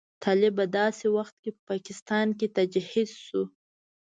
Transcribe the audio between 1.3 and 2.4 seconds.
کې په پاکستان